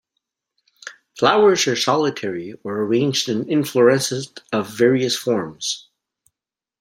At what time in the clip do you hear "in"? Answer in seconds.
3.29-3.45